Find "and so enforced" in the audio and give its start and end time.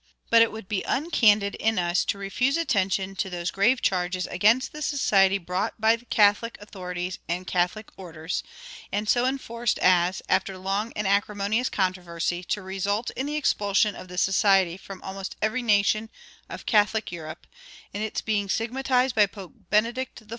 8.91-9.77